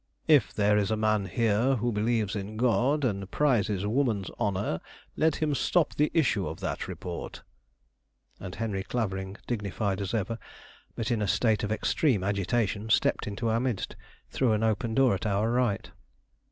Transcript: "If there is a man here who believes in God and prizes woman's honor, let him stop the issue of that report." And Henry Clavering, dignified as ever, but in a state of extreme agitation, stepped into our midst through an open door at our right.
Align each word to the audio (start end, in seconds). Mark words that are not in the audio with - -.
"If 0.27 0.51
there 0.51 0.79
is 0.79 0.89
a 0.89 0.97
man 0.97 1.27
here 1.27 1.75
who 1.75 1.91
believes 1.91 2.35
in 2.35 2.57
God 2.57 3.05
and 3.05 3.29
prizes 3.29 3.85
woman's 3.85 4.31
honor, 4.39 4.79
let 5.15 5.35
him 5.35 5.53
stop 5.53 5.93
the 5.93 6.09
issue 6.11 6.47
of 6.47 6.59
that 6.59 6.87
report." 6.87 7.43
And 8.39 8.55
Henry 8.55 8.81
Clavering, 8.81 9.37
dignified 9.45 10.01
as 10.01 10.15
ever, 10.15 10.39
but 10.95 11.11
in 11.11 11.21
a 11.21 11.27
state 11.27 11.61
of 11.63 11.71
extreme 11.71 12.23
agitation, 12.23 12.89
stepped 12.89 13.27
into 13.27 13.47
our 13.47 13.59
midst 13.59 13.95
through 14.31 14.53
an 14.53 14.63
open 14.63 14.95
door 14.95 15.13
at 15.13 15.27
our 15.27 15.51
right. 15.51 15.91